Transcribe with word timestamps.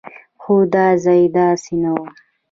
خو 0.41 0.55
دا 0.73 0.87
ځای 1.03 1.21
داسې 1.37 1.73
نه 1.83 1.91
و. 1.95 1.99